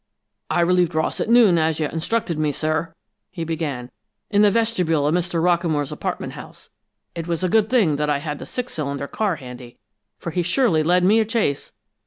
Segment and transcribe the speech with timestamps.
[0.49, 2.95] "I relieved Ross at noon, as you instructed me, sir,"
[3.29, 3.91] he began,
[4.31, 5.39] "in the vestibule of Mr.
[5.39, 6.71] Rockamore's apartment house.
[7.13, 9.77] It was a good thing that I had the six cylinder car handy,
[10.17, 11.73] for he surely led me a chase!